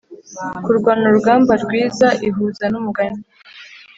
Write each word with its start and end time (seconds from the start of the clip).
kurwana 0.63 1.03
urugamba 1.09 1.53
rwiza 1.63 2.07
ihuza 2.27 2.65
numugani 2.71 3.21